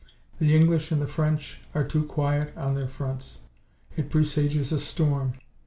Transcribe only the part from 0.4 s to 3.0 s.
English and the French are too quiet on their